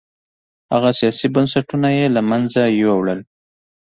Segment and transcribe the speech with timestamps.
[0.73, 3.19] هغه سیاسي بنسټونه یې له منځه یووړل